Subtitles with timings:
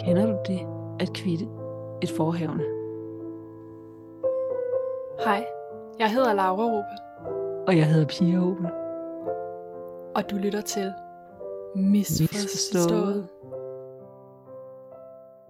[0.00, 0.60] Kender du det
[1.02, 1.44] at kvitte
[2.02, 2.64] et forhavne?
[5.24, 5.46] Hej,
[5.98, 6.94] jeg hedder Laura Rupe,
[7.68, 8.66] Og jeg hedder Pia Åben.
[10.16, 10.92] og du lytter til
[11.76, 12.32] Misforstået.
[12.32, 13.28] Misforstået.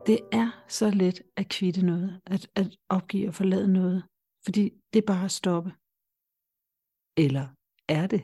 [0.07, 4.03] Det er så let at kvitte noget, at, at opgive og forlade noget,
[4.45, 5.71] fordi det er bare at stoppe.
[7.25, 7.47] Eller
[7.89, 8.23] er det?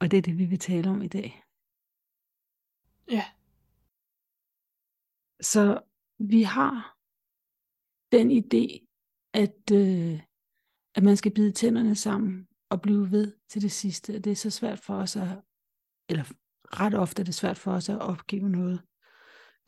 [0.00, 1.44] Og det er det, vi vil tale om i dag.
[3.10, 3.24] Ja,
[5.40, 5.82] Så
[6.18, 6.96] vi har
[8.12, 8.64] den idé,
[9.34, 10.20] at, øh,
[10.94, 14.16] at man skal bide tænderne sammen og blive ved til det sidste.
[14.16, 15.28] Og det er så svært for os at,
[16.10, 16.24] eller
[16.80, 18.82] ret ofte er det svært for os at opgive noget.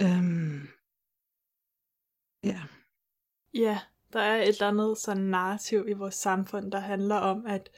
[0.02, 0.60] Øhm,
[2.44, 2.60] ja,
[3.54, 3.80] ja,
[4.12, 7.70] der er et eller andet sådan narrativ i vores samfund, der handler om, at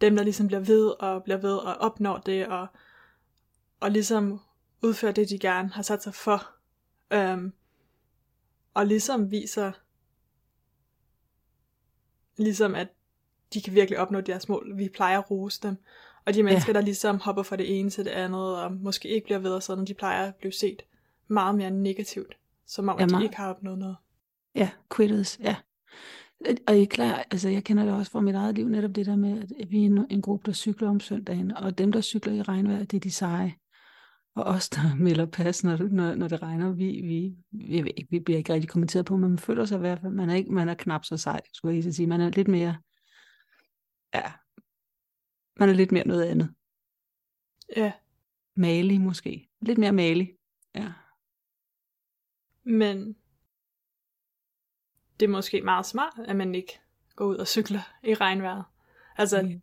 [0.00, 2.66] dem, der ligesom bliver ved og bliver ved og opnår det, og,
[3.80, 4.40] og ligesom
[4.82, 6.50] udfører det, de gerne har sat sig for,
[7.10, 7.52] øhm,
[8.74, 9.72] og ligesom viser,
[12.36, 12.88] ligesom at
[13.54, 14.76] de kan virkelig opnå deres mål.
[14.76, 15.76] Vi plejer at rose dem.
[16.24, 16.78] Og de mennesker, ja.
[16.78, 19.62] der ligesom hopper fra det ene til det andet, og måske ikke bliver ved og
[19.62, 20.82] sådan, de plejer at blive set
[21.28, 22.36] meget mere negativt.
[22.66, 23.24] Som om, Ja, at de meget.
[23.24, 23.96] ikke har opnået noget.
[24.54, 25.56] ja, quitters, ja.
[26.66, 29.06] Og I er klar, altså jeg kender det også fra mit eget liv, netop det
[29.06, 32.00] der med, at vi er en, en gruppe, der cykler om søndagen, og dem, der
[32.00, 33.54] cykler i regnvejr, det er de seje.
[34.34, 38.20] Og os, der melder pas, når, når, når det regner, vi, vi, vi, ikke, vi
[38.20, 40.52] bliver ikke rigtig kommenteret på, men man føler sig i hvert fald, man er, ikke,
[40.52, 42.06] man er knap så sej, skulle jeg lige sige.
[42.06, 42.76] Man er lidt mere,
[44.14, 44.32] ja,
[45.60, 46.54] man er lidt mere noget andet.
[47.76, 47.92] Ja,
[48.58, 49.48] Malig måske.
[49.60, 50.36] Lidt mere malig.
[50.74, 50.92] Ja.
[52.64, 53.16] men
[55.20, 56.80] det er måske meget smart, at man ikke
[57.16, 58.64] går ud og cykler i regnvejret.
[59.16, 59.58] Altså, Ja.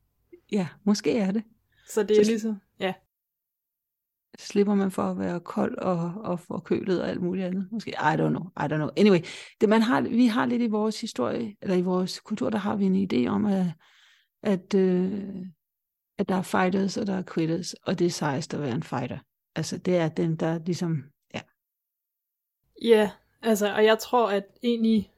[0.51, 1.43] Ja, måske er det.
[1.89, 2.93] så det er Så- ligesom, ja,
[4.39, 7.67] slipper man for at være kold og, og forkølet og alt muligt andet.
[7.71, 8.89] Måske, I don't know, I don't know.
[8.97, 9.19] Anyway,
[9.61, 12.75] det, man har, vi har lidt i vores historie, eller i vores kultur, der har
[12.75, 13.65] vi en idé om, at,
[14.43, 15.23] at, øh,
[16.17, 18.83] at der er fighters, og der er quitters, og det er sejst at være en
[18.83, 19.19] fighter.
[19.55, 21.03] Altså, det er den, der ligesom,
[21.33, 21.41] ja,
[22.81, 25.11] Ja, altså, og jeg tror, at egentlig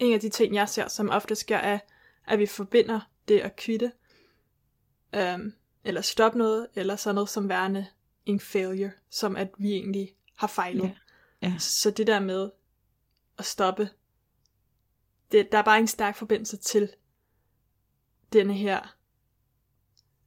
[0.00, 1.78] en af de ting, jeg ser, som ofte sker, er,
[2.26, 3.92] at vi forbinder det at kvitte,
[5.14, 7.86] øhm, eller stoppe noget, eller sådan noget som værende
[8.26, 10.84] en failure, som at vi egentlig har fejlet.
[11.42, 11.58] Ja, ja.
[11.58, 12.50] Så det der med
[13.38, 13.90] at stoppe,
[15.32, 16.92] det, der er bare en stærk forbindelse til
[18.32, 18.96] denne her,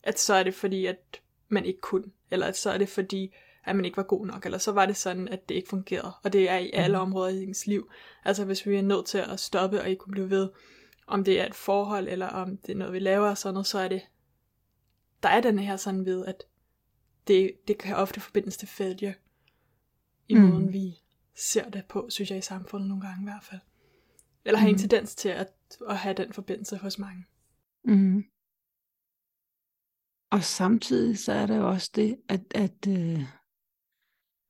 [0.03, 3.33] at så er det fordi, at man ikke kunne, eller at så er det fordi,
[3.65, 6.11] at man ikke var god nok, eller så var det sådan, at det ikke fungerede.
[6.23, 7.01] Og det er i alle Mhm.
[7.01, 7.89] områder i ens liv.
[8.25, 10.49] Altså hvis vi er nødt til at stoppe og ikke kunne blive ved,
[11.07, 13.67] om det er et forhold, eller om det er noget, vi laver og sådan noget,
[13.67, 14.01] så er det,
[15.23, 16.43] der er den her sådan ved, at
[17.27, 19.13] det, det kan ofte forbindes til failure,
[20.27, 20.41] i Mm.
[20.41, 20.99] måden vi
[21.35, 23.61] ser det på, synes jeg i samfundet nogle gange i hvert fald.
[24.45, 24.79] Eller har en Mm.
[24.79, 25.53] tendens til at,
[25.89, 27.25] at have den forbindelse hos mange.
[27.85, 28.23] Mm.
[30.31, 33.23] Og samtidig så er der også det, at, at øh,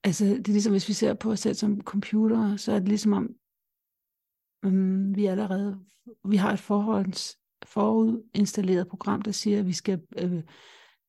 [0.03, 2.87] altså det er ligesom, hvis vi ser på os selv som computere, så er det
[2.87, 3.35] ligesom om,
[4.65, 5.85] um, vi allerede,
[6.25, 10.43] vi har et forholds, forudinstalleret program, der siger, at vi skal, øh,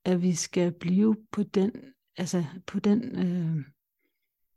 [0.04, 1.72] at vi skal blive på den,
[2.16, 3.64] altså på den, øh,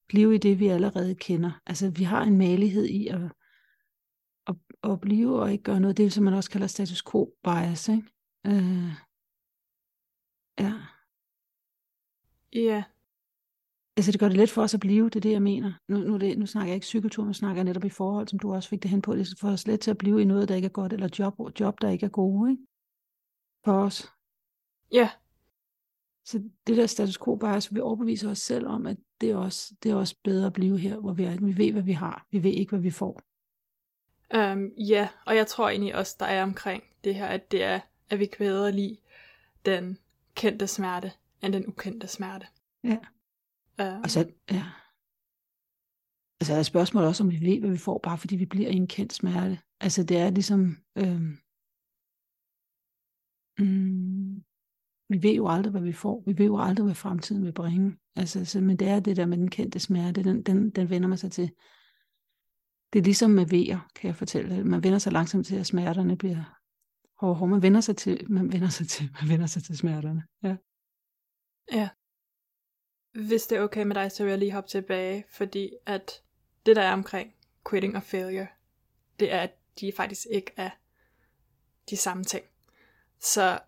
[0.08, 1.62] blive i det, vi allerede kender.
[1.66, 3.22] Altså vi har en malighed i at,
[4.48, 5.98] at, at blive og ikke gøre noget.
[5.98, 8.04] Det er, som man også kalder status quo bias, ikke?
[8.46, 8.92] Øh,
[10.60, 10.74] ja.
[12.54, 12.84] Ja,
[13.98, 15.74] Altså det gør det let for os at blive, det er det, jeg mener.
[15.88, 18.40] Nu, nu, det, nu snakker jeg ikke cykeltur, men snakker jeg netop i forhold, som
[18.40, 19.16] du også fik det hen på.
[19.16, 21.10] Det er for os let til at blive i noget, der ikke er godt, eller
[21.20, 22.64] job, job der ikke er gode, ikke?
[23.66, 24.08] For os.
[24.92, 25.10] ja,
[26.26, 29.74] Så det der status quo bias, vi overbeviser os selv om, at det er også,
[29.84, 31.38] det er også bedre at blive her, hvor vi er.
[31.40, 32.26] Vi ved, hvad vi har.
[32.32, 33.22] Vi ved ikke, hvad vi får.
[34.36, 37.80] Um, ja, og jeg tror egentlig også, der er omkring det her, at det er,
[38.10, 38.98] at vi kan bedre lide
[39.66, 39.98] den
[40.36, 41.12] kendte smerte,
[41.44, 42.46] end den ukendte smerte.
[42.84, 42.90] Ja.
[42.92, 43.17] Um,
[44.04, 44.20] Og så,
[44.52, 44.64] ja.
[46.42, 48.76] Altså er spørgsmålet også, om vi ved, hvad vi får, bare fordi vi bliver i
[48.76, 49.60] en kendt smerte.
[49.80, 51.38] Altså det er ligesom, øhm,
[53.60, 54.44] mm,
[55.10, 56.24] vi ved jo aldrig, hvad vi får.
[56.26, 57.98] Vi ved jo aldrig, hvad fremtiden vil bringe.
[58.16, 61.08] Altså, så, men det er det der med den kendte smerte, den, den, den vender
[61.08, 61.52] man sig til.
[62.94, 64.68] Det er ligesom med vejer, kan jeg fortælle dig.
[64.68, 66.60] Man vender sig langsomt til, at smerterne bliver
[67.20, 67.48] hårde.
[67.48, 70.24] Man vender sig til, man vender sig til, man vender sig til smerterne.
[70.44, 70.56] Ja.
[71.72, 71.90] Ja.
[73.12, 76.22] Hvis det er okay med dig, så vil jeg lige hoppe tilbage, fordi at
[76.66, 77.34] det der er omkring
[77.70, 78.48] quitting og failure,
[79.20, 80.70] det er, at de faktisk ikke er
[81.90, 82.46] de samme ting.
[83.20, 83.60] Så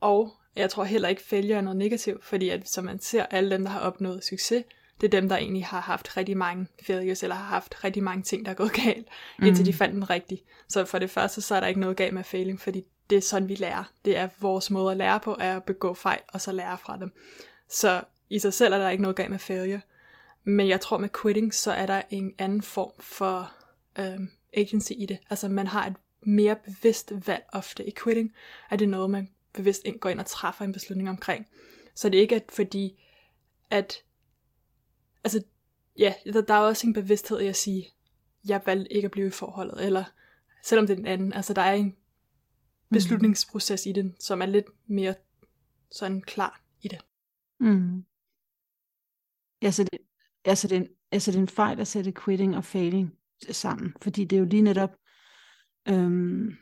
[0.00, 3.50] Og jeg tror heller ikke, failure er noget negativt, fordi at, som man ser, alle
[3.50, 4.64] dem, der har opnået succes,
[5.00, 8.22] det er dem, der egentlig har haft rigtig mange failures, eller har haft rigtig mange
[8.22, 9.08] ting, der er gået galt,
[9.38, 9.46] mm.
[9.46, 10.42] indtil de fandt den rigtige.
[10.68, 13.22] Så for det første, så er der ikke noget galt med failing, fordi det er
[13.22, 13.92] sådan, vi lærer.
[14.04, 16.98] Det er vores måde at lære på, er at begå fejl, og så lære fra
[16.98, 17.12] dem.
[17.74, 19.80] Så i sig selv er der ikke noget galt med failure.
[20.44, 23.52] Men jeg tror med quitting, så er der en anden form for
[23.98, 25.18] øhm, agency i det.
[25.30, 27.88] Altså man har et mere bevidst valg ofte.
[27.88, 28.34] I quitting
[28.70, 31.46] er det noget, man bevidst går ind og træffer en beslutning omkring.
[31.94, 33.02] Så det er ikke at, fordi,
[33.70, 34.02] at
[35.24, 35.42] altså,
[35.98, 37.88] ja, der, der er også en bevidsthed i at sige,
[38.48, 40.04] jeg valgte ikke at blive i forholdet, eller
[40.62, 41.96] selvom det er den anden, altså der er en
[42.90, 43.90] beslutningsproces mm.
[43.90, 45.14] i den, som er lidt mere
[45.90, 46.63] sådan klar.
[47.60, 48.04] Mm.
[49.62, 49.98] Ja, så det,
[50.44, 53.12] altså det, altså det er en fejl at sætte quitting og failing
[53.50, 54.90] sammen, fordi det er jo lige netop,
[55.88, 56.56] øhm,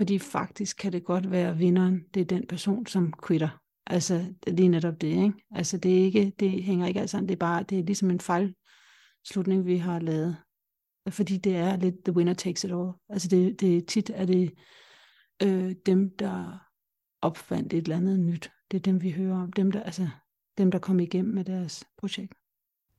[0.00, 3.60] fordi faktisk kan det godt være vinderen, det er den person, som quitter.
[3.86, 5.32] Altså, det er lige netop det, ikke?
[5.50, 8.10] Altså, det, er ikke, det hænger ikke alt sammen, det er bare, det er ligesom
[8.10, 10.36] en fejlslutning, vi har lavet.
[11.08, 12.92] Fordi det er lidt the winner takes it all.
[13.08, 14.52] Altså, det, det tit er det
[15.42, 16.58] øh, dem, der
[17.22, 18.50] opfandt et eller andet nyt.
[18.70, 19.52] Det er dem, vi hører om.
[19.52, 20.08] Dem, der, altså,
[20.58, 22.34] dem, der kom igennem med deres projekt.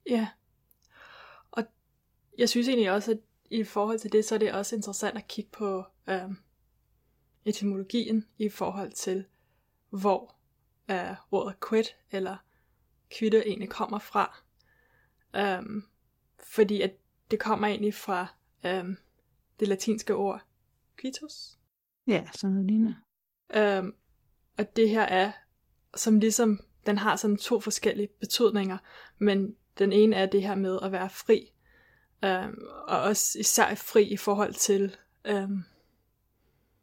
[0.09, 0.27] Ja.
[1.51, 1.63] Og
[2.37, 3.19] jeg synes egentlig også, at
[3.51, 6.31] i forhold til det, så er det også interessant at kigge på øh,
[7.45, 9.25] etymologien i forhold til,
[9.89, 10.35] hvor
[10.91, 12.37] uh, ordet quit eller
[13.11, 14.43] quitte egentlig kommer fra.
[15.59, 15.87] Um,
[16.39, 16.91] fordi at
[17.31, 18.27] det kommer egentlig fra
[18.65, 18.97] um,
[19.59, 20.41] det latinske ord
[21.01, 21.59] quitus.
[22.07, 22.95] Ja, sådan noget lignende.
[23.79, 23.95] Um,
[24.57, 25.31] og det her er,
[25.95, 28.77] som ligesom, den har sådan to forskellige betydninger,
[29.17, 31.51] men den ene er det her med at være fri,
[32.23, 32.57] um,
[32.87, 34.95] og også især fri i forhold til
[35.31, 35.65] um,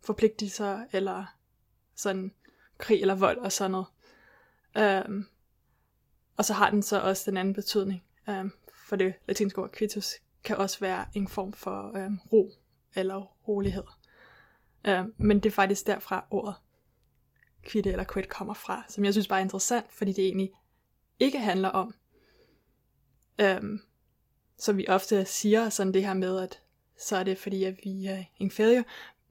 [0.04, 1.24] forpligtelser, eller
[1.94, 2.32] sådan
[2.78, 3.86] krig eller vold og sådan noget.
[5.06, 5.26] Um,
[6.36, 8.52] og så har den så også den anden betydning, um,
[8.88, 10.14] for det latinske ord quitus
[10.44, 12.52] kan også være en form for um, ro
[12.94, 13.84] eller rolighed.
[14.88, 16.54] Um, men det er faktisk derfra ordet
[17.62, 20.50] quitte eller quit kommer fra, som jeg synes bare er interessant, fordi det egentlig
[21.18, 21.94] ikke handler om,
[23.42, 23.80] um,
[24.58, 26.62] som vi ofte siger, sådan det her med, at
[26.98, 28.84] så er det fordi, at vi er en failure,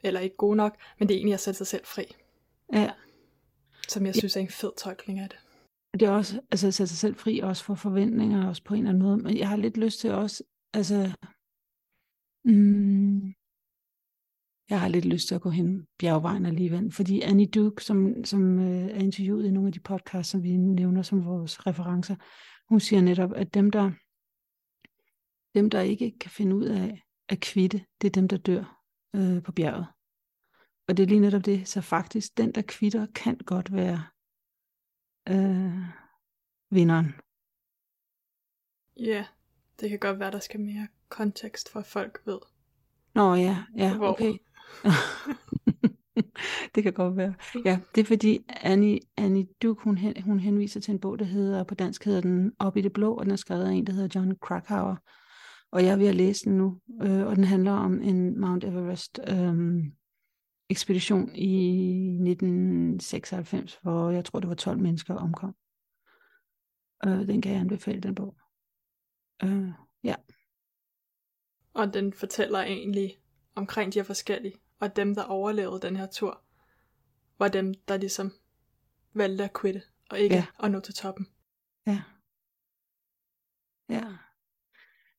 [0.03, 2.15] eller ikke gode nok, men det er egentlig at sætte sig selv fri.
[2.73, 2.91] Ja.
[3.87, 5.39] Som jeg synes er en fed tolkning af det.
[5.93, 8.79] Det er også, altså at sætte sig selv fri, også for forventninger, også på en
[8.79, 9.17] eller anden måde.
[9.17, 10.43] Men jeg har lidt lyst til også,
[10.73, 11.11] altså,
[12.45, 13.33] mm,
[14.69, 16.91] jeg har lidt lyst til at gå hen bjergvejen alligevel.
[16.91, 20.57] Fordi Annie Duke, som, som øh, er interviewet i nogle af de podcasts, som vi
[20.57, 22.15] nævner som vores referencer,
[22.69, 23.91] hun siger netop, at dem, der,
[25.55, 28.83] dem, der ikke kan finde ud af at kvitte, det er dem, der dør
[29.15, 29.87] øh, på bjerget.
[30.87, 34.03] Og det er lige netop det, så faktisk den, der kvitter, kan godt være
[35.29, 35.79] øh,
[36.69, 37.15] vinderen.
[38.99, 39.25] Ja,
[39.79, 42.39] det kan godt være, der skal mere kontekst for, at folk ved.
[43.15, 44.07] Nå ja, ja, Hvor?
[44.07, 44.33] okay.
[46.75, 47.33] det kan godt være.
[47.65, 51.25] Ja, det er fordi Annie, Annie Duke, hun, hen, hun henviser til en bog, der
[51.25, 53.87] hedder, på dansk hedder den Op i det blå, og den er skrevet af en,
[53.87, 54.95] der hedder John Krakauer.
[55.71, 58.63] Og jeg er ved at læse den nu, øh, og den handler om en Mount
[58.63, 59.83] Everest øh,
[60.69, 61.75] ekspedition i
[62.05, 65.55] 1996, hvor jeg tror, det var 12 mennesker omkom.
[67.05, 68.37] Øh, den kan jeg anbefale, den bog.
[69.43, 69.69] Øh,
[70.03, 70.15] ja.
[71.73, 73.17] Og den fortæller egentlig
[73.57, 76.41] omkring de her forskellige, og dem, der overlevede den her tur,
[77.39, 78.31] var dem, der ligesom
[79.13, 80.45] valgte at quitte, og ikke ja.
[80.63, 81.27] at nå til toppen.
[81.87, 82.01] Ja.
[83.89, 84.03] Ja.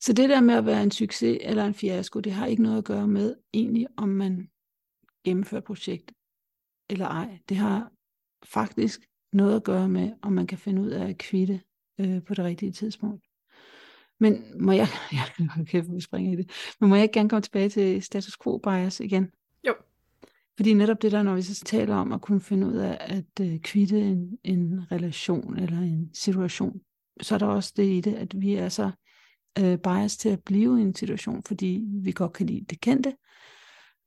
[0.01, 2.79] Så det der med at være en succes eller en fiasko, det har ikke noget
[2.79, 4.51] at gøre med egentlig, om man
[5.25, 6.13] gennemfører projekt
[6.91, 7.39] eller ej.
[7.49, 7.93] Det har
[8.45, 9.01] faktisk
[9.33, 11.63] noget at gøre med, om man kan finde ud af at kvitte
[12.01, 13.28] øh, på det rigtige tidspunkt.
[14.21, 15.23] Men må jeg, ja,
[15.61, 19.01] okay, vi springer i det, men må jeg gerne komme tilbage til status quo bias
[19.01, 19.31] igen?
[19.67, 19.75] Jo.
[20.57, 23.47] Fordi netop det der, når vi så taler om at kunne finde ud af at
[23.47, 26.81] øh, kvitte en, en relation eller en situation,
[27.21, 28.91] så er der også det i det, at vi er så
[29.59, 33.17] øh, bias til at blive i en situation, fordi vi godt kan lide det kendte.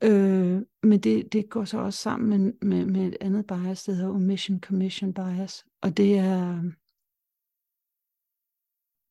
[0.04, 3.94] Øh, men det, det går så også sammen med, med, med et andet bias, der
[3.94, 5.66] hedder omission commission bias.
[5.82, 6.64] Og det er,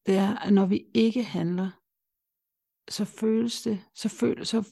[0.06, 1.70] det er, at når vi ikke handler,
[2.88, 4.68] så føles det, så, føl, så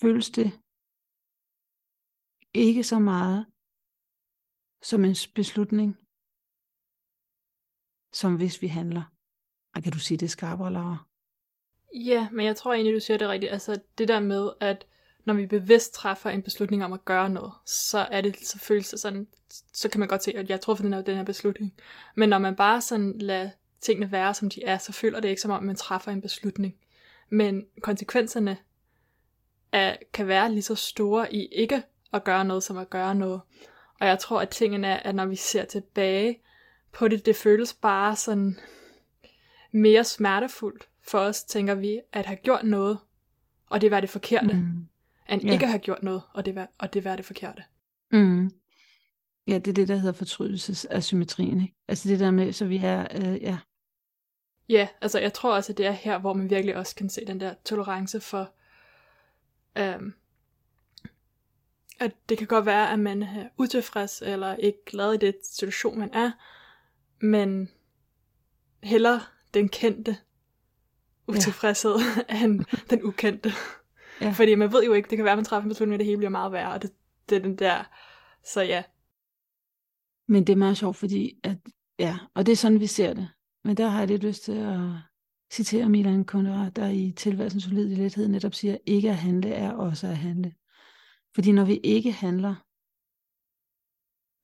[0.00, 0.60] føles det
[2.54, 3.46] ikke så meget
[4.82, 5.96] som en beslutning,
[8.12, 9.02] som hvis vi handler.
[9.74, 10.96] Og kan du sige det skarpere, Laura?
[11.94, 13.52] Ja, men jeg tror egentlig, du siger det rigtigt.
[13.52, 14.86] Altså det der med, at
[15.24, 18.88] når vi bevidst træffer en beslutning om at gøre noget, så er det så føles
[18.90, 19.26] det sådan,
[19.72, 21.72] så kan man godt se, at jeg tror for den her, den her beslutning.
[22.16, 23.50] Men når man bare sådan lader
[23.82, 26.74] tingene være, som de er, så føler det ikke som om, man træffer en beslutning.
[27.30, 28.56] Men konsekvenserne
[29.72, 33.40] er, kan være lige så store i ikke at gøre noget, som at gøre noget.
[34.00, 36.38] Og jeg tror, at tingene er, at når vi ser tilbage
[36.92, 38.58] på det, det føles bare sådan
[39.72, 42.98] mere smertefuldt for os, tænker vi, at have gjort noget,
[43.66, 44.88] og det var det forkerte, mm.
[45.28, 45.52] end yeah.
[45.52, 47.62] ikke at have gjort noget, og det var, og det var det forkerte.
[48.12, 48.50] Mm.
[49.46, 51.74] Ja, det er det, der hedder fortrydelsesasymmetrien, ikke?
[51.88, 53.58] Altså det der med, så vi er, øh, ja.
[54.72, 57.26] Ja, altså jeg tror også, at det er her, hvor man virkelig også kan se
[57.26, 58.50] den der tolerance for,
[59.78, 60.14] øhm,
[62.00, 65.98] at det kan godt være, at man er utilfreds, eller ikke glad i det situation,
[65.98, 66.30] man er,
[67.20, 67.70] men
[68.82, 69.20] heller
[69.54, 70.16] den kendte
[71.28, 71.96] utilfredshed
[72.28, 72.42] ja.
[72.44, 73.52] end den ukendte.
[74.20, 74.30] Ja.
[74.30, 76.06] Fordi man ved jo ikke, det kan være, at man træffer en beslutning, at det
[76.06, 76.92] hele bliver meget værre, og det,
[77.28, 77.84] det er den der,
[78.44, 78.82] så ja.
[80.26, 81.56] Men det er meget sjovt, fordi, at,
[81.98, 83.28] ja, og det er sådan, vi ser det.
[83.64, 84.78] Men der har jeg lidt lyst til at
[85.52, 89.72] citere Milan Kundera, der i tilværelsens solid i lethed netop siger, ikke at handle er
[89.72, 90.54] også at handle.
[91.34, 92.54] Fordi når vi ikke handler,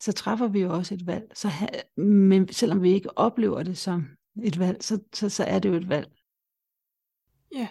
[0.00, 1.32] så træffer vi jo også et valg.
[1.34, 1.66] Så ha,
[2.02, 4.08] men selvom vi ikke oplever det som
[4.42, 6.12] et valg, så, så, så er det jo et valg.
[7.54, 7.68] Ja.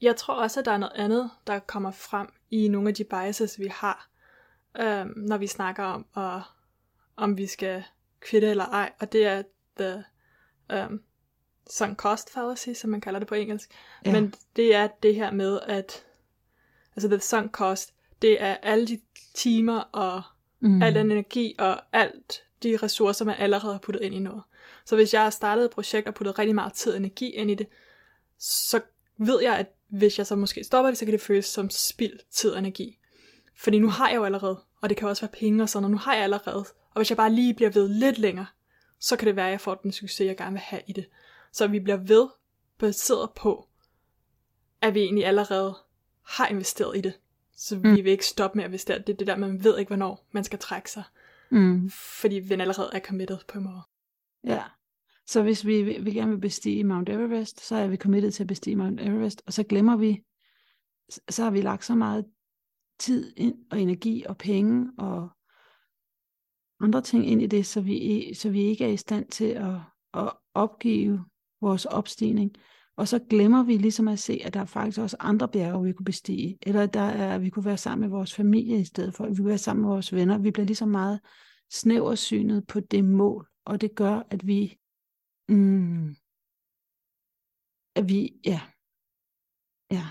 [0.00, 3.04] Jeg tror også, at der er noget andet, der kommer frem i nogle af de
[3.04, 4.10] biases, vi har,
[4.80, 6.42] øhm, når vi snakker om, og,
[7.16, 7.84] om vi skal
[8.20, 9.42] kvitte eller ej, og det er
[9.78, 10.04] the
[10.74, 11.00] um,
[11.70, 13.70] sunk cost fallacy, som man kalder det på engelsk.
[14.06, 14.12] Ja.
[14.12, 16.04] Men det er det her med, at
[16.96, 19.00] altså the sunk cost, det er alle de
[19.34, 20.22] timer og
[20.60, 20.82] mm.
[20.82, 24.42] al den energi og alt de ressourcer, man allerede har puttet ind i noget.
[24.84, 27.50] Så hvis jeg har startet et projekt og puttet rigtig meget tid og energi ind
[27.50, 27.66] i det,
[28.38, 28.80] så
[29.18, 32.18] ved jeg, at hvis jeg så måske stopper det, så kan det føles som spild
[32.30, 32.98] tid og energi.
[33.56, 35.90] Fordi nu har jeg jo allerede, og det kan også være penge og sådan noget,
[35.90, 36.64] nu har jeg allerede.
[36.90, 38.46] Og hvis jeg bare lige bliver ved lidt længere,
[39.00, 41.08] så kan det være, at jeg får den succes, jeg gerne vil have i det.
[41.52, 42.28] Så vi bliver ved,
[42.78, 43.68] baseret på,
[44.80, 45.78] at vi egentlig allerede
[46.22, 47.12] har investeret i det.
[47.56, 47.96] Så mm.
[47.96, 48.98] vi vil ikke stoppe med at investere.
[48.98, 51.02] Det er det der, man ved ikke, hvornår man skal trække sig.
[51.50, 51.90] Mm.
[51.90, 53.82] Fordi vi allerede er committed på en måde.
[54.44, 54.62] Ja.
[55.26, 58.46] Så hvis vi vil gerne vil bestige Mount Everest, så er vi committed til at
[58.46, 60.22] bestige Mount Everest, og så glemmer vi,
[61.28, 62.24] så har vi lagt så meget
[62.98, 65.28] tid ind, og energi og penge og
[66.80, 69.74] andre ting ind i det, så vi, så vi ikke er i stand til at,
[70.14, 71.24] at opgive
[71.60, 72.50] vores opstigning.
[72.96, 75.92] Og så glemmer vi ligesom at se, at der er faktisk også andre bjerge, vi
[75.92, 76.58] kunne bestige.
[76.62, 79.28] Eller der er, vi kunne være sammen med vores familie i stedet for.
[79.28, 80.38] Vi kunne være sammen med vores venner.
[80.38, 81.20] Vi bliver ligesom meget
[81.72, 83.48] snæversynet på det mål.
[83.64, 84.78] Og det gør, at vi
[85.48, 86.16] Mm.
[87.94, 88.60] At vi, ja.
[89.90, 90.04] Ja.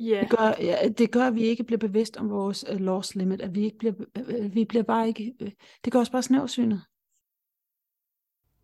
[0.00, 0.20] Yeah.
[0.20, 3.40] Det, gør, ja, det gør, at vi ikke bliver bevidst om vores uh, loss limit,
[3.40, 5.48] at vi ikke bliver, uh, vi bliver bare ikke, uh,
[5.84, 6.84] det gør os bare snævsynet.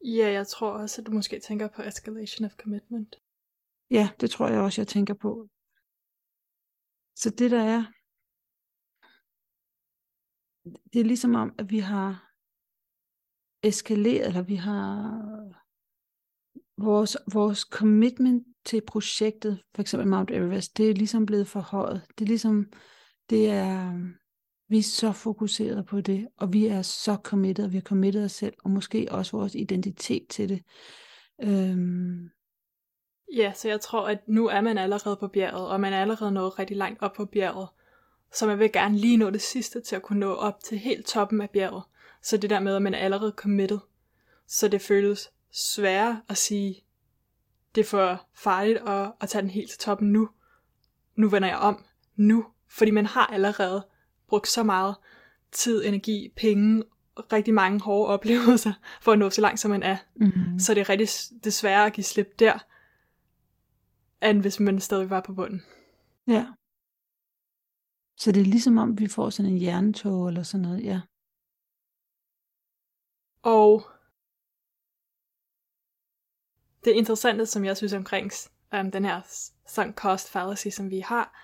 [0.05, 3.17] Ja, jeg tror også, at du måske tænker på escalation of commitment.
[3.91, 5.49] Ja, det tror jeg også, jeg tænker på.
[7.15, 7.83] Så det der er,
[10.93, 12.31] det er ligesom om, at vi har
[13.63, 14.91] eskaleret, eller vi har
[16.77, 22.03] vores, vores commitment til projektet, for eksempel Mount Everest, det er ligesom blevet forhøjet.
[22.19, 22.67] Det er ligesom,
[23.31, 24.01] det er,
[24.69, 28.33] vi er så fokuseret på det, og vi er så committed, vi har committed os
[28.33, 30.63] selv, og måske også vores identitet til det.
[31.43, 32.31] Øhm.
[33.37, 36.33] Ja, så jeg tror, at nu er man allerede på bjerget, og man er allerede
[36.33, 37.69] nået rigtig langt op på bjerget.
[38.33, 41.07] Så man vil gerne lige nå det sidste til at kunne nå op til helt
[41.07, 41.83] toppen af bjerget.
[42.23, 43.79] Så det der med, at man er allerede committed,
[44.47, 46.85] så det føles sværere at sige,
[47.75, 50.29] det er for farligt at, at tage den helt til toppen nu.
[51.17, 51.85] Nu vender jeg om.
[52.17, 52.47] Nu.
[52.69, 53.87] Fordi man har allerede
[54.29, 54.95] brugt så meget
[55.53, 56.83] tid, energi, penge,
[57.33, 59.97] rigtig mange hårde oplevelser, for at nå så langt, som man er.
[60.17, 60.59] Mm-hmm.
[60.59, 61.09] Så det er rigtig
[61.45, 62.59] det sværere at give slip der,
[64.29, 65.63] end hvis man stadig var på bunden.
[66.29, 66.47] Ja.
[68.17, 71.01] Så det er ligesom om, vi får sådan en hjernetog eller sådan noget, ja.
[73.43, 73.87] Og
[76.85, 78.33] det interessante, som jeg synes omkring
[78.81, 79.21] um, den her
[79.69, 81.41] sunk cost fallacy, som vi har,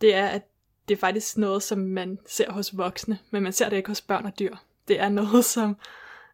[0.00, 0.42] det er, at
[0.88, 4.00] det er faktisk noget, som man ser hos voksne, men man ser det ikke hos
[4.00, 4.56] børn og dyr.
[4.88, 5.76] Det er noget, som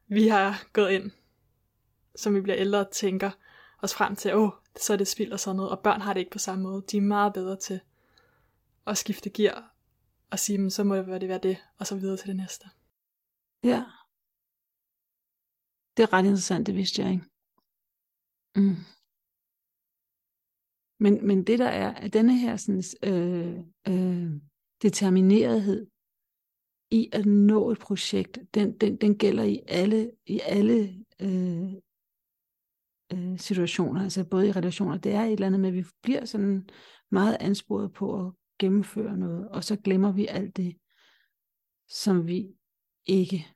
[0.07, 1.11] vi har gået ind,
[2.17, 3.31] som vi bliver ældre og tænker
[3.83, 6.13] os frem til, åh, oh, så er det spild og sådan noget, og børn har
[6.13, 6.83] det ikke på samme måde.
[6.91, 7.81] De er meget bedre til
[8.87, 9.75] at skifte gear
[10.31, 12.37] og sige, men så må det være det, være det, og så videre til det
[12.37, 12.67] næste.
[13.65, 13.85] Ja,
[15.97, 17.25] det er ret interessant, det vidste jeg ikke.
[18.57, 18.77] Mm.
[21.01, 23.59] Men, men det der er, at denne her sådan, øh,
[23.89, 24.41] øh,
[24.83, 25.87] determinerethed
[26.91, 31.73] i at nå et projekt, den, den, den gælder i alle, i alle øh,
[33.13, 34.99] øh, situationer, altså både i relationer.
[34.99, 36.69] Det er et eller andet med, at vi bliver sådan
[37.11, 40.77] meget ansporet på at gennemføre noget, og så glemmer vi alt det,
[41.89, 42.49] som vi
[43.07, 43.47] ikke.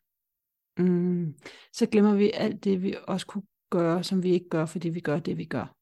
[0.78, 1.34] Mm,
[1.72, 5.00] så glemmer vi alt det, vi også kunne gøre, som vi ikke gør, fordi vi
[5.00, 5.74] gør det, vi gør.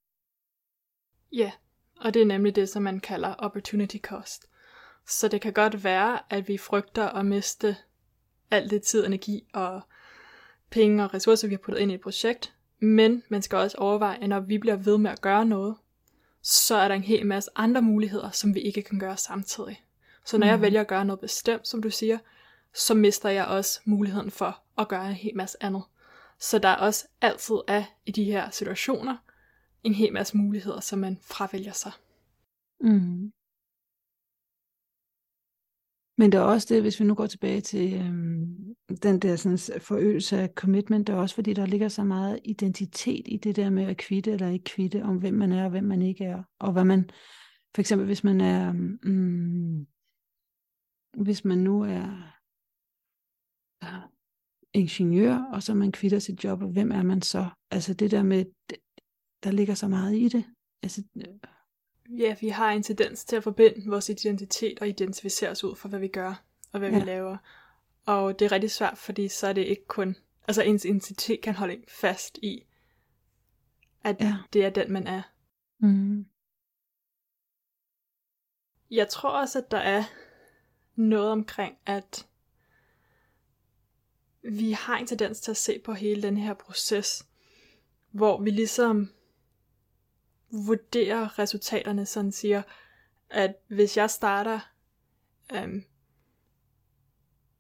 [1.32, 1.52] Ja,
[2.00, 4.46] og det er nemlig det, som man kalder opportunity cost.
[5.06, 7.76] Så det kan godt være, at vi frygter at miste
[8.50, 9.80] alt det tid, energi og
[10.70, 12.54] penge og ressourcer, vi har puttet ind i et projekt.
[12.80, 15.76] Men man skal også overveje, at når vi bliver ved med at gøre noget,
[16.42, 19.84] så er der en hel masse andre muligheder, som vi ikke kan gøre samtidig.
[20.24, 20.50] Så når mm.
[20.50, 22.18] jeg vælger at gøre noget bestemt, som du siger,
[22.74, 25.82] så mister jeg også muligheden for at gøre en hel masse andet.
[26.38, 29.16] Så der er også altid er i de her situationer
[29.82, 31.92] en hel masse muligheder, som man fravælger sig.
[32.80, 33.32] Mm.
[36.18, 39.82] Men der er også det, hvis vi nu går tilbage til øhm, den der sådan,
[39.82, 43.70] forøgelse af commitment, det er også fordi, der ligger så meget identitet i det der
[43.70, 46.42] med at kvitte eller ikke kvitte, om hvem man er og hvem man ikke er.
[46.58, 47.10] Og hvad man,
[47.74, 49.86] for eksempel hvis man er, mm,
[51.24, 52.32] hvis man nu er
[54.76, 57.49] ingeniør, og så man kvitter sit job, og hvem er man så?
[57.71, 58.45] Altså det der med,
[59.45, 60.45] der ligger så meget i det.
[60.83, 61.02] Altså,
[62.09, 65.88] Ja, vi har en tendens til at forbinde vores identitet og identificere os ud for,
[65.88, 66.99] hvad vi gør og hvad ja.
[66.99, 67.37] vi laver.
[68.06, 70.16] Og det er rigtig svært, fordi så er det ikke kun...
[70.49, 72.62] Altså ens identitet kan holde fast i,
[74.04, 74.37] at ja.
[74.52, 75.23] det er den, man er.
[75.78, 76.26] Mm.
[78.90, 80.04] Jeg tror også, at der er
[80.97, 82.26] noget omkring, at
[84.48, 87.26] vi har en tendens til at se på hele den her proces,
[88.10, 89.10] hvor vi ligesom
[90.50, 92.62] vurderer resultaterne, sådan siger,
[93.30, 94.60] at hvis jeg starter,
[95.54, 95.84] øhm,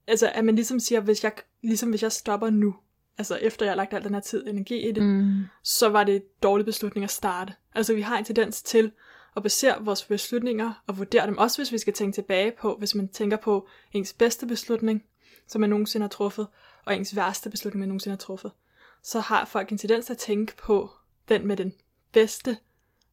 [0.06, 2.76] altså at man ligesom siger, hvis jeg, ligesom hvis jeg stopper nu,
[3.18, 5.44] altså efter jeg har lagt al den her tid og energi i det, mm.
[5.62, 7.54] så var det en dårlig beslutning at starte.
[7.74, 8.92] Altså vi har en tendens til
[9.36, 12.94] at basere vores beslutninger og vurdere dem, også hvis vi skal tænke tilbage på, hvis
[12.94, 15.04] man tænker på ens bedste beslutning,
[15.46, 16.46] som man nogensinde har truffet,
[16.86, 18.52] og ens værste beslutning, man nogensinde har truffet,
[19.02, 20.90] så har folk en tendens til at tænke på
[21.28, 21.72] den med den
[22.12, 22.50] bedste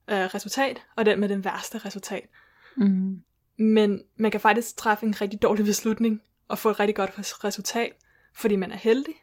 [0.07, 2.29] øh, resultat, og den med den værste resultat.
[2.77, 3.23] Mm.
[3.57, 7.11] Men man kan faktisk træffe en rigtig dårlig beslutning, og få et rigtig godt
[7.43, 7.91] resultat,
[8.33, 9.15] fordi man er heldig.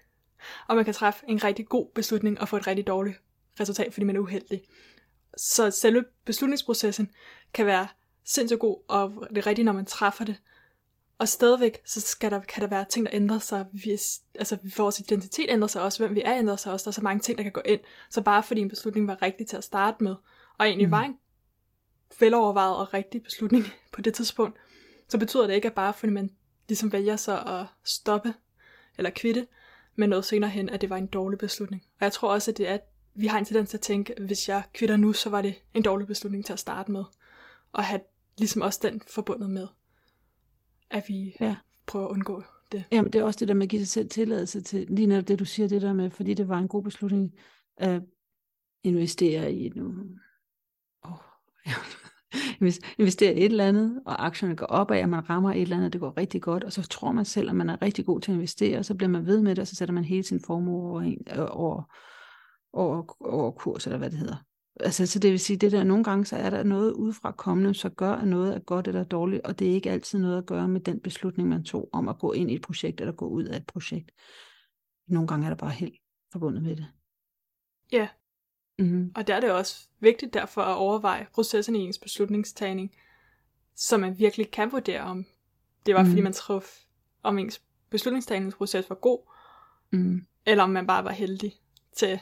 [0.69, 3.17] Og man kan træffe en rigtig god beslutning, og få et rigtig dårligt
[3.61, 4.63] resultat, fordi man er uheldig.
[5.37, 7.11] Så selve beslutningsprocessen
[7.55, 7.89] kan være
[8.25, 10.37] sindssygt god, og det er rigtigt, når man træffer det.
[11.21, 13.67] Og stadigvæk, så skal der, kan der være ting, der ændrer sig.
[13.73, 16.85] Hvis, altså, vores identitet ændrer sig også, hvem vi er ændrer sig også.
[16.85, 17.81] Der er så mange ting, der kan gå ind.
[18.11, 20.15] Så bare fordi en beslutning var rigtig til at starte med,
[20.59, 20.93] og egentlig mm.
[20.93, 21.17] var en
[22.21, 24.59] velovervejet og rigtig beslutning på det tidspunkt,
[25.09, 26.31] så betyder det ikke, at bare fordi man
[26.69, 28.35] ligesom vælger sig at stoppe
[28.99, 29.47] eller kvitte
[29.97, 31.83] med noget senere hen, at det var en dårlig beslutning.
[32.01, 34.19] Og jeg tror også, at det er, at vi har en tendens til at tænke,
[34.19, 37.05] at hvis jeg kvitter nu, så var det en dårlig beslutning til at starte med.
[37.73, 38.01] Og have
[38.39, 39.67] ligesom også den forbundet med,
[40.91, 41.57] at vi ja.
[41.87, 42.85] prøver at undgå det.
[42.93, 45.29] Jamen, det er også det der med at give sig selv tilladelse til, lige netop
[45.29, 47.35] det du siger, det der med, fordi det var en god beslutning
[47.77, 48.03] at
[48.85, 49.93] investere i nu
[52.99, 55.77] investere i et eller andet, og aktierne går op af, at man rammer et eller
[55.77, 58.21] andet, det går rigtig godt, og så tror man selv, at man er rigtig god
[58.21, 60.23] til at investere, og så bliver man ved med det, og så sætter man hele
[60.23, 61.15] sin formue over,
[61.51, 61.83] over,
[62.73, 64.45] over, over kurs, eller hvad det hedder.
[64.85, 67.75] Altså, så det vil sige, det der, nogle gange så er der noget udefra kommende,
[67.75, 70.47] så gør, at noget er godt eller dårligt, og det er ikke altid noget at
[70.47, 73.27] gøre med den beslutning, man tog om at gå ind i et projekt, eller gå
[73.27, 74.11] ud af et projekt.
[75.09, 75.93] Nogle gange er der bare held
[76.33, 76.87] forbundet med det.
[77.93, 78.09] Ja,
[78.81, 79.13] Mm-hmm.
[79.15, 82.95] Og der er det også vigtigt derfor at overveje processen i ens beslutningstagning,
[83.75, 85.27] så man virkelig kan vurdere, om
[85.87, 86.09] det var, mm.
[86.09, 86.85] fordi man traf,
[87.23, 89.19] om ens beslutningstagningsproces var god,
[89.93, 90.27] mm.
[90.47, 91.53] eller om man bare var heldig
[91.97, 92.21] til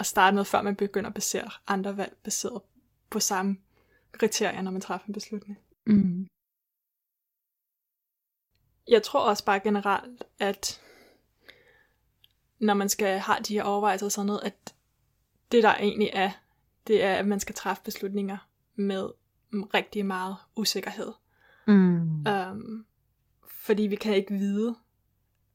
[0.00, 2.62] at starte noget, før man begynder at basere andre valg baseret
[3.10, 3.56] på samme
[4.12, 5.58] kriterier, når man træffer en beslutning.
[5.86, 6.26] Mm.
[8.88, 10.80] Jeg tror også bare generelt, at
[12.58, 14.74] når man skal have de her overvejelser og sådan noget, at
[15.52, 16.30] det der egentlig er,
[16.86, 19.10] det er, at man skal træffe beslutninger med
[19.52, 21.12] rigtig meget usikkerhed.
[21.66, 22.26] Mm.
[22.26, 22.86] Um,
[23.50, 24.76] fordi vi kan ikke vide,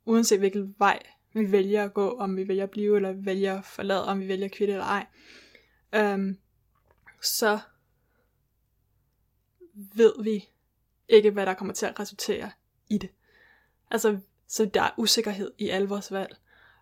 [0.06, 1.00] uanset hvilken vej
[1.36, 4.28] vi vælger at gå, om vi vælger at blive, eller vælger at forlade, om vi
[4.28, 5.06] vælger at kvitte eller ej,
[5.96, 6.38] øhm,
[7.22, 7.60] så
[9.74, 10.50] ved vi
[11.08, 12.52] ikke, hvad der kommer til at resultere
[12.90, 13.10] i det.
[13.92, 16.36] Altså, så der er usikkerhed i alle vores valg,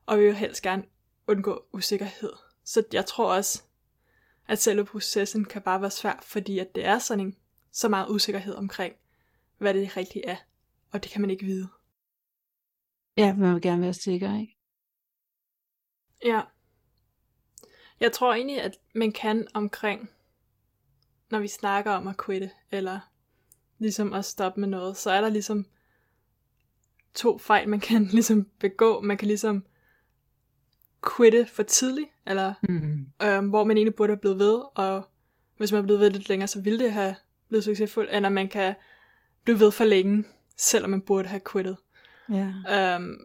[0.05, 0.83] og vi vil helst gerne
[1.27, 2.33] undgå usikkerhed.
[2.63, 3.63] Så jeg tror også,
[4.47, 7.35] at selve processen kan bare være svær, fordi at det er sådan en,
[7.71, 8.95] så meget usikkerhed omkring,
[9.57, 10.35] hvad det rigtigt er.
[10.91, 11.67] Og det kan man ikke vide.
[13.17, 14.58] Ja, man vil gerne være sikker, ikke?
[16.26, 16.41] Ja.
[17.99, 20.10] Jeg tror egentlig, at man kan omkring,
[21.30, 22.99] når vi snakker om at quitte, eller
[23.78, 25.65] ligesom at stoppe med noget, så er der ligesom
[27.13, 29.02] to fejl, man kan ligesom begå.
[29.02, 29.65] Man kan ligesom
[31.17, 33.08] quitte for tidligt, eller Mm.
[33.23, 35.10] øhm, hvor man egentlig burde have blevet ved, og
[35.58, 37.15] hvis man er blevet ved lidt længere, så ville det have
[37.47, 38.76] blevet succesfuldt, eller man kan
[39.43, 40.23] blive ved for længe,
[40.58, 41.78] selvom man burde have quittet.
[42.29, 42.95] Ja.
[42.95, 43.17] Øhm,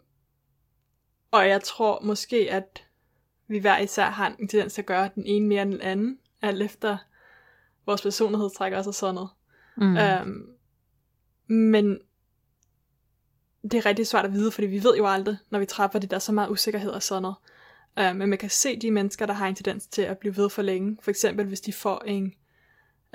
[1.31, 2.85] og jeg tror måske, at
[3.49, 6.63] vi hver især har en tendens at gøre den ene mere end den anden, alt
[6.63, 6.97] efter
[7.87, 9.31] vores personlighed trækker os og sådan noget.
[9.77, 9.97] Mm.
[9.97, 10.53] Øhm,
[11.47, 11.99] men
[13.63, 16.11] det er rigtig svært at vide, fordi vi ved jo aldrig, når vi træffer det,
[16.11, 17.37] der er så meget usikkerhed og sådan noget.
[17.99, 20.51] Øh, men man kan se de mennesker, der har en tendens til at blive ved
[20.51, 20.99] for længe.
[21.03, 22.35] For eksempel hvis de får en,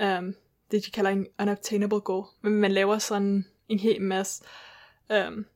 [0.00, 0.34] øhm,
[0.70, 2.24] det de kalder en unobtainable goal.
[2.42, 4.44] Men man laver sådan en hel masse
[5.12, 5.46] øhm,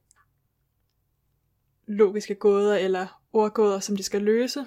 [1.89, 4.67] logiske gåder eller ordgåder, som de skal løse.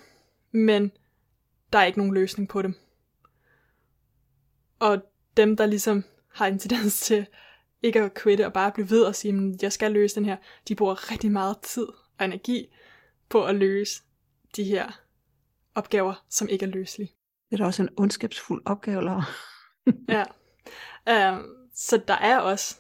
[0.52, 0.92] Men
[1.74, 2.76] der er ikke nogen løsning på dem.
[4.80, 5.02] Og
[5.38, 7.26] dem, der ligesom har en tendens til
[7.82, 10.38] ikke at quitte og bare blive ved og sige, at jeg skal løse den her,
[10.68, 11.88] de bruger rigtig meget tid
[12.20, 12.68] og energi
[13.30, 14.02] på at løse
[14.56, 15.02] de her
[15.76, 17.12] opgaver, som ikke er løselige.
[17.50, 19.24] Det er da også en ondskabsfuld opgave, Laura.
[20.10, 20.24] Ja.
[21.34, 22.78] Um, så der er også,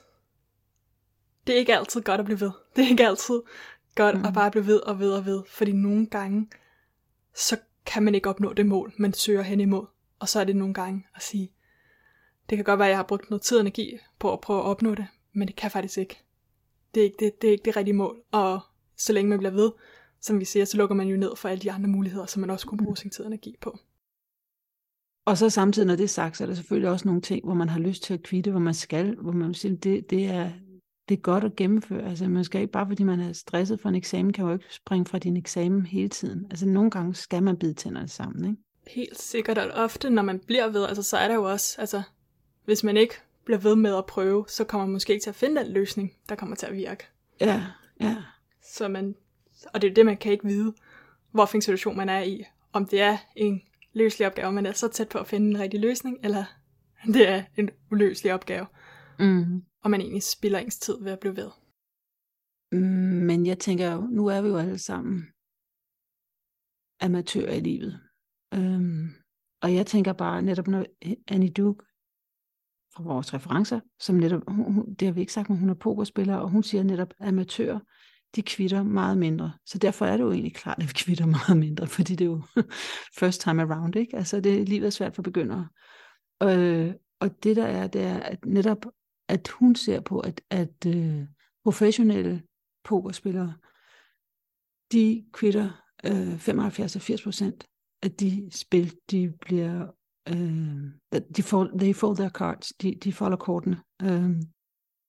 [1.48, 2.52] det er ikke altid godt at blive ved.
[2.76, 3.42] Det er ikke altid
[3.96, 4.26] godt mm.
[4.26, 4.34] at Mm.
[4.34, 6.50] bare blive ved og ved og ved, fordi nogle gange,
[7.36, 9.86] så kan man ikke opnå det mål, man søger hen imod.
[10.20, 11.52] Og så er det nogle gange at sige,
[12.50, 14.60] det kan godt være, at jeg har brugt noget tid og energi på at prøve
[14.60, 16.24] at opnå det, men det kan faktisk ikke.
[16.96, 18.22] Det er ikke det, det, er ikke det rigtige mål.
[18.32, 18.60] Og
[18.98, 19.72] så længe man bliver ved,
[20.22, 22.50] som vi siger, så lukker man jo ned for alle de andre muligheder, som man
[22.50, 23.78] også kunne bruge sin tid og energi på.
[25.26, 27.54] Og så samtidig, når det er sagt, så er der selvfølgelig også nogle ting, hvor
[27.54, 30.52] man har lyst til at kvitte, hvor man skal, hvor man siger, det, det, er,
[31.12, 32.10] det er godt at gennemføre.
[32.10, 34.60] Altså man skal ikke, bare fordi man er stresset for en eksamen, kan man jo
[34.60, 36.45] ikke springe fra din eksamen hele tiden.
[36.50, 38.62] Altså nogle gange skal man bide tænderne sammen, ikke?
[38.88, 42.02] Helt sikkert, og ofte, når man bliver ved, altså, så er der jo også, altså,
[42.65, 43.13] hvis man ikke
[43.45, 46.12] bliver ved med at prøve, så kommer man måske ikke til at finde den løsning,
[46.30, 47.04] der kommer til at virke.
[47.41, 47.63] Ja,
[48.02, 48.17] ja.
[48.63, 49.15] Så man,
[49.74, 50.74] og det er det, man kan ikke vide,
[51.32, 52.43] hvilken situation man er i.
[52.74, 53.62] Om det er en
[53.93, 56.43] løselig opgave, og man er så tæt på at finde en rigtig løsning, eller
[57.13, 58.65] det er en uløselig opgave,
[59.19, 61.50] Mm og man egentlig spilder ens tid ved at blive ved.
[62.72, 65.24] Mm, men jeg tænker jo, nu er vi jo alle sammen
[67.02, 68.00] amatører i livet.
[68.54, 69.08] Øhm,
[69.62, 70.86] og jeg tænker bare netop, når
[71.28, 71.86] Annie Duke
[72.96, 75.74] fra vores referencer, som netop, hun, hun- det har vi ikke sagt, men hun er
[75.74, 77.80] pokerspiller, og hun siger netop, at amatører,
[78.36, 79.54] de kvitter meget mindre.
[79.65, 82.30] Så derfor er det jo egentlig klart, at vi kvitter meget mindre, fordi det er
[82.30, 82.41] jo
[83.20, 84.17] first time around, ikke?
[84.17, 85.67] Altså, det, livet er svært for begyndere.
[86.44, 88.86] Øh, og det der er, det er, at netop,
[89.32, 91.24] at hun ser på, at, at øh,
[91.63, 92.44] professionelle
[92.84, 93.54] pokerspillere,
[94.91, 97.67] de kvitter øh, 75-80 procent
[98.04, 99.88] af de spil, de bliver,
[100.30, 103.78] øh, de fold, they fold their cards, de, de folder kortene.
[104.02, 104.32] Øh,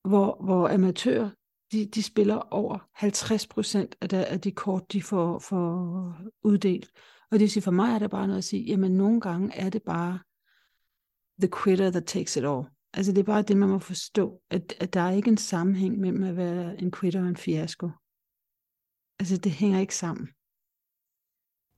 [0.09, 1.31] hvor, hvor amatører,
[1.73, 6.91] de, de spiller over 50 procent af, der- af de kort, de får, får uddelt.
[7.31, 9.55] Og det vil sige, for mig er det bare noget at sige, jamen nogle gange
[9.55, 10.19] er det bare
[11.41, 12.65] the quitter that takes it all.
[12.95, 15.99] Altså det er bare det, man må forstå, at, at der er ikke en sammenhæng
[15.99, 17.91] mellem at være en quitter og en fiasko.
[19.19, 20.29] Altså det hænger ikke sammen.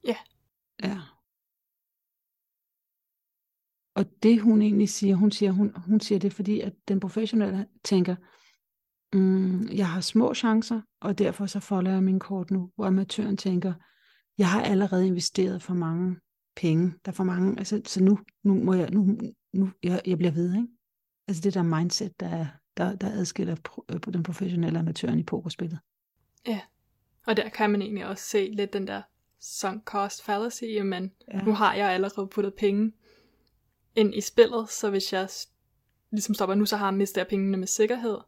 [0.05, 0.17] Ja.
[0.83, 1.01] Ja.
[3.95, 7.67] Og det hun egentlig siger, hun siger, hun, hun siger det, fordi at den professionelle
[7.85, 8.17] tænker,
[9.17, 13.37] mm, jeg har små chancer, og derfor så folder jeg min kort nu, hvor amatøren
[13.37, 13.75] tænker,
[14.39, 16.17] jeg har allerede investeret for mange
[16.57, 19.19] penge, der er for mange, altså, så nu, nu må jeg, nu,
[19.53, 20.69] nu jeg, jeg bliver ved, ikke?
[21.29, 25.23] Altså det der mindset, der, er, der, der adskiller pro, øh, den professionelle amatøren i
[25.23, 25.79] pokerspillet.
[27.27, 29.03] Og der kan man egentlig også se lidt den der
[29.41, 31.43] sunk cost fallacy, men Ja.
[31.43, 32.93] nu har jeg allerede puttet penge
[33.95, 35.29] ind i spillet, så hvis jeg
[36.11, 38.19] ligesom stopper nu, så har jeg mistet jeg pengene med sikkerhed,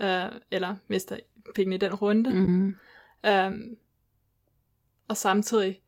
[0.00, 1.18] øh, eller mister
[1.54, 2.30] pengene i den runde.
[2.30, 2.76] Mm-hmm.
[3.28, 3.76] Um,
[5.08, 5.82] og samtidig,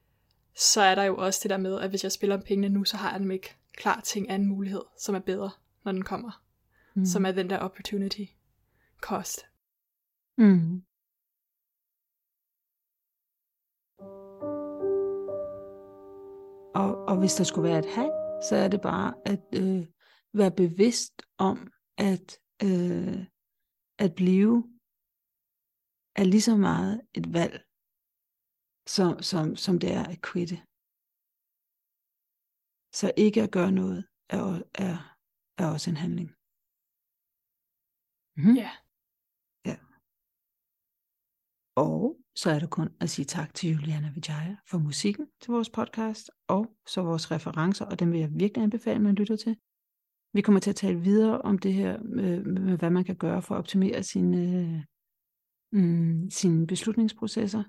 [0.56, 2.84] så er der jo også det der med, at hvis jeg spiller om pengene nu,
[2.84, 5.50] så har jeg dem ikke klar til en anden mulighed, som er bedre,
[5.84, 6.44] når den kommer.
[6.94, 7.04] Mm.
[7.04, 8.24] Som er den der opportunity
[9.00, 9.40] cost.
[10.38, 10.84] Mm.
[16.74, 18.10] Og, og hvis der skulle være et hal,
[18.48, 19.86] så er det bare at øh,
[20.32, 23.24] være bevidst om, at øh,
[23.98, 24.74] at blive
[26.16, 27.64] er lige så meget et valg,
[28.86, 30.56] som, som, som det er at quitte.
[32.92, 35.13] Så ikke at gøre noget er, er,
[35.58, 36.28] er også en handling.
[38.36, 38.56] Mm-hmm.
[38.56, 38.70] Ja.
[39.66, 39.76] ja.
[41.76, 45.70] Og så er det kun at sige tak til Juliana Vijaya for musikken til vores
[45.70, 49.56] podcast, og så vores referencer, og dem vil jeg virkelig anbefale, at man lytter til.
[50.32, 53.42] Vi kommer til at tale videre om det her, med, med hvad man kan gøre
[53.42, 54.84] for at optimere sine, øh,
[55.82, 57.64] mm, sine beslutningsprocesser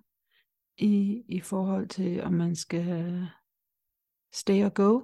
[0.77, 3.27] i, i forhold til, om man skal
[4.33, 5.01] stay or go.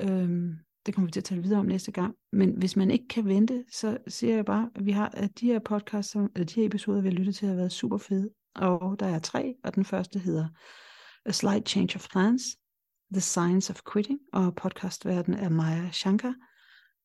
[0.00, 0.58] Øhm,
[0.88, 2.14] det kommer vi til at tale videre om næste gang.
[2.32, 5.46] Men hvis man ikke kan vente, så siger jeg bare, at vi har at de
[5.46, 8.30] her podcasts, eller de her episoder, vi har lyttet til, har været super fede.
[8.54, 10.48] Og der er tre, og den første hedder
[11.24, 12.42] A Slight Change of Plans,
[13.12, 16.34] The Science of Quitting, og podcastverden er Maya Shankar,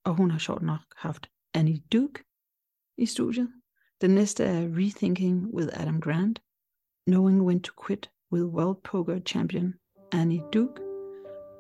[0.06, 2.24] og hun har sjovt nok haft Annie Duke
[2.98, 3.54] i studiet.
[4.02, 6.40] Den næste er Rethinking with Adam Grant,
[7.08, 9.74] Knowing When to Quit with World Poker Champion
[10.12, 10.82] Annie Duke,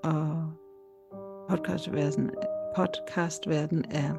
[0.04, 0.54] og
[1.50, 2.32] podcastverden,
[2.76, 4.10] podcastverden er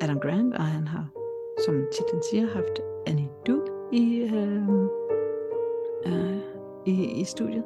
[0.00, 1.08] Adam Grant, og han har,
[1.66, 3.60] som titlen siger, haft Annie Du
[3.92, 4.68] i, øh,
[6.06, 6.38] øh,
[6.86, 7.64] i, i studiet.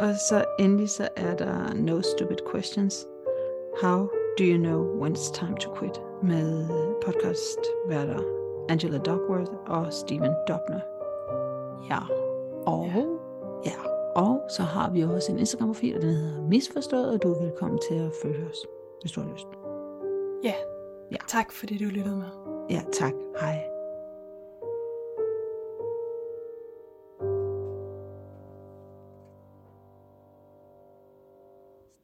[0.00, 3.06] Og så endelig så er der No Stupid Questions.
[3.82, 6.00] How do you know when it's time to quit?
[6.22, 8.20] Med øh, podcastværter
[8.68, 10.80] Angela Duckworth og Stephen Dobner.
[11.90, 12.00] Ja,
[12.66, 13.15] og ja.
[14.16, 17.78] Og så har vi også en Instagram-profil, og den hedder Misforstået, og du er velkommen
[17.88, 18.58] til at følge os,
[19.00, 19.46] hvis du har lyst.
[20.44, 20.54] Ja.
[21.10, 21.16] ja.
[21.28, 22.30] Tak fordi du lyttede med.
[22.70, 23.12] Ja, tak.
[23.40, 23.75] Hej.